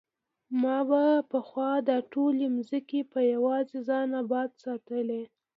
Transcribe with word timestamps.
ما 0.61 0.77
به 0.89 1.03
پخوا 1.31 1.69
دا 1.89 1.97
ټولې 2.13 2.45
ځمکې 2.67 3.01
په 3.11 3.19
یوازې 3.33 3.77
ځان 3.87 4.09
ابادې 4.21 4.57
ساتلې. 4.65 5.21